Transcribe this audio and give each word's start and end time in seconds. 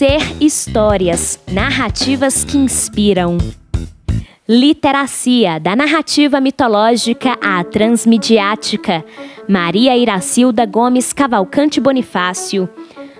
Ser 0.00 0.42
histórias, 0.42 1.38
narrativas 1.52 2.42
que 2.42 2.56
inspiram. 2.56 3.36
Literacia, 4.48 5.60
da 5.60 5.76
narrativa 5.76 6.40
mitológica 6.40 7.36
à 7.38 7.62
transmediática. 7.62 9.04
Maria 9.46 9.94
Iracilda 9.94 10.64
Gomes 10.64 11.12
Cavalcante 11.12 11.82
Bonifácio. 11.82 12.66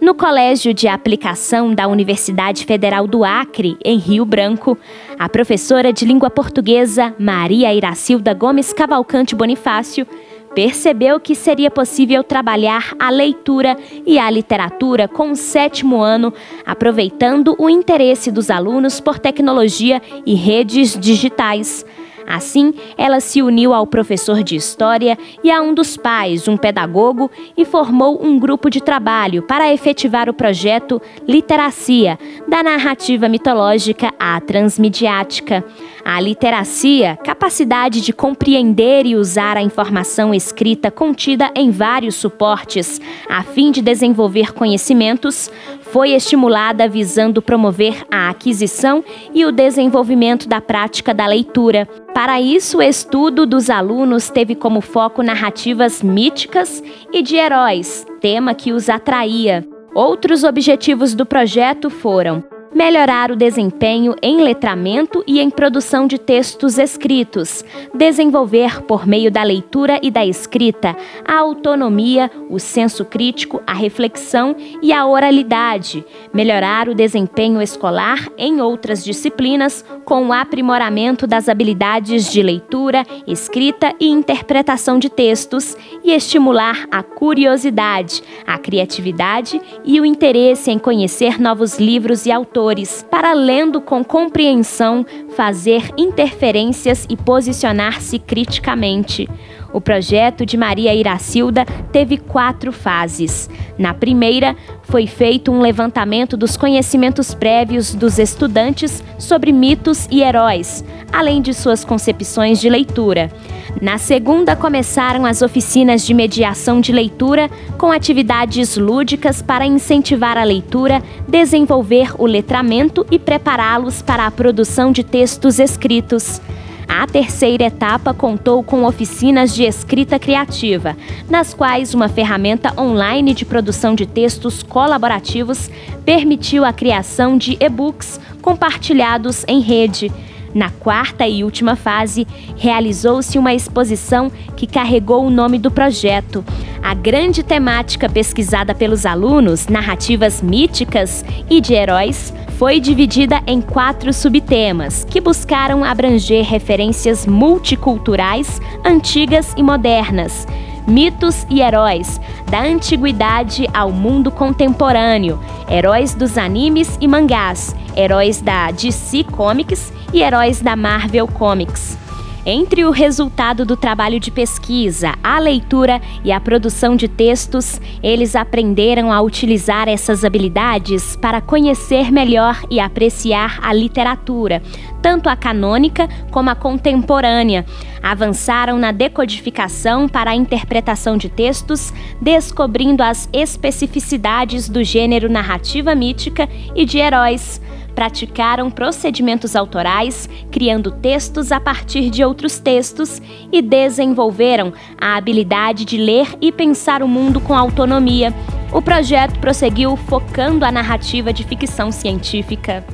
No 0.00 0.14
Colégio 0.14 0.72
de 0.72 0.88
Aplicação 0.88 1.74
da 1.74 1.86
Universidade 1.86 2.64
Federal 2.64 3.06
do 3.06 3.22
Acre, 3.22 3.76
em 3.84 3.98
Rio 3.98 4.24
Branco, 4.24 4.78
a 5.18 5.28
professora 5.28 5.92
de 5.92 6.06
língua 6.06 6.30
portuguesa 6.30 7.14
Maria 7.18 7.74
Iracilda 7.74 8.32
Gomes 8.32 8.72
Cavalcante 8.72 9.34
Bonifácio 9.34 10.06
percebeu 10.54 11.18
que 11.18 11.34
seria 11.34 11.70
possível 11.70 12.22
trabalhar 12.22 12.94
a 12.98 13.10
leitura 13.10 13.76
e 14.06 14.18
a 14.18 14.30
literatura 14.30 15.08
com 15.08 15.32
o 15.32 15.36
sétimo 15.36 16.00
ano, 16.00 16.32
aproveitando 16.64 17.54
o 17.58 17.68
interesse 17.68 18.30
dos 18.30 18.50
alunos 18.50 19.00
por 19.00 19.18
tecnologia 19.18 20.00
e 20.24 20.34
redes 20.34 20.98
digitais. 20.98 21.84
Assim, 22.26 22.74
ela 22.96 23.20
se 23.20 23.42
uniu 23.42 23.72
ao 23.72 23.86
professor 23.86 24.42
de 24.42 24.56
história 24.56 25.18
e 25.42 25.50
a 25.50 25.60
um 25.60 25.74
dos 25.74 25.96
pais, 25.96 26.48
um 26.48 26.56
pedagogo, 26.56 27.30
e 27.56 27.64
formou 27.64 28.24
um 28.24 28.38
grupo 28.38 28.70
de 28.70 28.80
trabalho 28.80 29.42
para 29.42 29.72
efetivar 29.72 30.28
o 30.28 30.34
projeto 30.34 31.00
Literacia, 31.26 32.18
da 32.48 32.62
narrativa 32.62 33.28
mitológica 33.28 34.12
à 34.18 34.40
transmediática. 34.40 35.64
A 36.04 36.20
literacia, 36.20 37.16
capacidade 37.22 38.00
de 38.00 38.12
compreender 38.12 39.06
e 39.06 39.14
usar 39.14 39.56
a 39.56 39.62
informação 39.62 40.34
escrita 40.34 40.90
contida 40.90 41.50
em 41.54 41.70
vários 41.70 42.16
suportes, 42.16 43.00
a 43.28 43.42
fim 43.42 43.70
de 43.70 43.80
desenvolver 43.80 44.52
conhecimentos, 44.52 45.50
foi 45.92 46.12
estimulada 46.12 46.88
visando 46.88 47.42
promover 47.42 48.04
a 48.10 48.30
aquisição 48.30 49.04
e 49.34 49.44
o 49.44 49.52
desenvolvimento 49.52 50.48
da 50.48 50.60
prática 50.60 51.12
da 51.12 51.26
leitura. 51.26 51.86
Para 52.14 52.40
isso, 52.40 52.78
o 52.78 52.82
estudo 52.82 53.46
dos 53.46 53.70
alunos 53.70 54.28
teve 54.28 54.54
como 54.54 54.80
foco 54.82 55.22
narrativas 55.22 56.02
míticas 56.02 56.82
e 57.10 57.22
de 57.22 57.36
heróis, 57.36 58.06
tema 58.20 58.54
que 58.54 58.72
os 58.72 58.90
atraía. 58.90 59.66
Outros 59.94 60.44
objetivos 60.44 61.14
do 61.14 61.24
projeto 61.24 61.88
foram 61.88 62.44
melhorar 62.74 63.30
o 63.30 63.36
desempenho 63.36 64.14
em 64.22 64.40
letramento 64.42 65.22
e 65.26 65.40
em 65.40 65.50
produção 65.50 66.06
de 66.06 66.18
textos 66.18 66.78
escritos, 66.78 67.64
desenvolver, 67.94 68.82
por 68.82 69.06
meio 69.06 69.30
da 69.30 69.42
leitura 69.42 69.98
e 70.02 70.10
da 70.10 70.24
escrita, 70.24 70.96
a 71.24 71.38
autonomia, 71.38 72.30
o 72.48 72.58
senso 72.58 73.04
crítico, 73.04 73.62
a 73.66 73.74
reflexão 73.74 74.56
e 74.80 74.92
a 74.92 75.06
oralidade, 75.06 76.04
melhorar 76.32 76.88
o 76.88 76.94
desempenho 76.94 77.60
escolar 77.60 78.28
em 78.38 78.60
outras 78.60 79.04
disciplinas 79.04 79.84
com 80.04 80.28
o 80.28 80.32
aprimoramento 80.32 81.26
das 81.26 81.48
habilidades 81.48 82.30
de 82.30 82.42
leitura, 82.42 83.04
escrita 83.26 83.94
e 84.00 84.08
interpretação 84.08 84.98
de 84.98 85.10
textos 85.10 85.76
e 86.02 86.12
estimular 86.12 86.86
a 86.90 87.02
curiosidade, 87.02 88.22
a 88.46 88.58
criatividade 88.58 89.60
e 89.84 90.00
o 90.00 90.06
interesse 90.06 90.70
em 90.70 90.78
conhecer 90.78 91.40
novos 91.40 91.78
livros 91.78 92.26
e 92.26 92.32
autores 92.32 92.61
para, 93.10 93.32
lendo 93.32 93.80
com 93.80 94.04
compreensão, 94.04 95.04
fazer 95.36 95.90
interferências 95.96 97.06
e 97.08 97.16
posicionar-se 97.16 98.18
criticamente. 98.18 99.28
O 99.72 99.80
projeto 99.80 100.44
de 100.44 100.56
Maria 100.56 100.94
Iracilda 100.94 101.64
teve 101.90 102.18
quatro 102.18 102.72
fases. 102.72 103.48
Na 103.78 103.94
primeira, 103.94 104.54
foi 104.82 105.06
feito 105.06 105.50
um 105.50 105.60
levantamento 105.60 106.36
dos 106.36 106.56
conhecimentos 106.56 107.34
prévios 107.34 107.94
dos 107.94 108.18
estudantes 108.18 109.02
sobre 109.18 109.50
mitos 109.52 110.06
e 110.10 110.22
heróis, 110.22 110.84
além 111.12 111.40
de 111.40 111.54
suas 111.54 111.84
concepções 111.84 112.60
de 112.60 112.68
leitura. 112.68 113.30
Na 113.80 113.96
segunda, 113.96 114.54
começaram 114.54 115.24
as 115.24 115.40
oficinas 115.40 116.04
de 116.04 116.12
mediação 116.12 116.80
de 116.80 116.92
leitura 116.92 117.50
com 117.78 117.90
atividades 117.90 118.76
lúdicas 118.76 119.40
para 119.40 119.64
incentivar 119.64 120.36
a 120.36 120.44
leitura, 120.44 121.02
desenvolver 121.26 122.12
o 122.18 122.26
letramento 122.26 123.06
e 123.10 123.18
prepará-los 123.18 124.02
para 124.02 124.26
a 124.26 124.30
produção 124.30 124.92
de 124.92 125.02
textos 125.02 125.58
escritos. 125.58 126.40
A 126.88 127.06
terceira 127.06 127.64
etapa 127.64 128.12
contou 128.12 128.62
com 128.62 128.84
oficinas 128.84 129.54
de 129.54 129.64
escrita 129.64 130.18
criativa, 130.18 130.96
nas 131.28 131.54
quais 131.54 131.94
uma 131.94 132.08
ferramenta 132.08 132.72
online 132.80 133.34
de 133.34 133.44
produção 133.44 133.94
de 133.94 134.06
textos 134.06 134.62
colaborativos 134.62 135.70
permitiu 136.04 136.64
a 136.64 136.72
criação 136.72 137.36
de 137.36 137.56
e-books 137.60 138.20
compartilhados 138.40 139.44
em 139.48 139.60
rede. 139.60 140.12
Na 140.54 140.68
quarta 140.68 141.26
e 141.26 141.42
última 141.42 141.76
fase, 141.76 142.26
realizou-se 142.56 143.38
uma 143.38 143.54
exposição 143.54 144.30
que 144.54 144.66
carregou 144.66 145.24
o 145.24 145.30
nome 145.30 145.58
do 145.58 145.70
projeto. 145.70 146.44
A 146.82 146.92
grande 146.92 147.42
temática 147.42 148.08
pesquisada 148.08 148.74
pelos 148.74 149.06
alunos, 149.06 149.66
narrativas 149.68 150.42
míticas 150.42 151.24
e 151.48 151.60
de 151.60 151.72
heróis, 151.72 152.34
foi 152.62 152.78
dividida 152.78 153.42
em 153.44 153.60
quatro 153.60 154.12
subtemas 154.12 155.02
que 155.02 155.20
buscaram 155.20 155.82
abranger 155.82 156.44
referências 156.44 157.26
multiculturais, 157.26 158.60
antigas 158.84 159.52
e 159.56 159.62
modernas, 159.64 160.46
mitos 160.86 161.44
e 161.50 161.60
heróis, 161.60 162.20
da 162.48 162.62
antiguidade 162.62 163.68
ao 163.74 163.90
mundo 163.90 164.30
contemporâneo, 164.30 165.40
heróis 165.68 166.14
dos 166.14 166.38
animes 166.38 166.96
e 167.00 167.08
mangás, 167.08 167.74
heróis 167.96 168.40
da 168.40 168.70
DC 168.70 169.24
Comics 169.24 169.92
e 170.12 170.22
heróis 170.22 170.60
da 170.60 170.76
Marvel 170.76 171.26
Comics. 171.26 171.98
Entre 172.44 172.84
o 172.84 172.90
resultado 172.90 173.64
do 173.64 173.76
trabalho 173.76 174.18
de 174.18 174.28
pesquisa, 174.28 175.14
a 175.22 175.38
leitura 175.38 176.02
e 176.24 176.32
a 176.32 176.40
produção 176.40 176.96
de 176.96 177.06
textos, 177.06 177.80
eles 178.02 178.34
aprenderam 178.34 179.12
a 179.12 179.20
utilizar 179.20 179.88
essas 179.88 180.24
habilidades 180.24 181.14
para 181.14 181.40
conhecer 181.40 182.10
melhor 182.10 182.60
e 182.68 182.80
apreciar 182.80 183.60
a 183.62 183.72
literatura, 183.72 184.60
tanto 185.00 185.28
a 185.28 185.36
canônica 185.36 186.08
como 186.32 186.50
a 186.50 186.56
contemporânea. 186.56 187.64
Avançaram 188.02 188.76
na 188.76 188.90
decodificação 188.90 190.08
para 190.08 190.32
a 190.32 190.36
interpretação 190.36 191.16
de 191.16 191.28
textos, 191.28 191.94
descobrindo 192.20 193.04
as 193.04 193.28
especificidades 193.32 194.68
do 194.68 194.82
gênero 194.82 195.30
narrativa 195.30 195.94
mítica 195.94 196.48
e 196.74 196.84
de 196.84 196.98
heróis 196.98 197.60
praticaram 197.94 198.70
procedimentos 198.70 199.54
autorais, 199.54 200.28
criando 200.50 200.90
textos 200.90 201.52
a 201.52 201.60
partir 201.60 202.10
de 202.10 202.24
outros 202.24 202.58
textos 202.58 203.22
e 203.50 203.62
desenvolveram 203.62 204.72
a 205.00 205.16
habilidade 205.16 205.84
de 205.84 205.96
ler 205.96 206.36
e 206.40 206.50
pensar 206.50 207.02
o 207.02 207.08
mundo 207.08 207.40
com 207.40 207.54
autonomia. 207.54 208.34
O 208.72 208.80
projeto 208.80 209.38
prosseguiu 209.38 209.96
focando 209.96 210.64
a 210.64 210.72
narrativa 210.72 211.32
de 211.32 211.44
ficção 211.44 211.92
científica. 211.92 212.84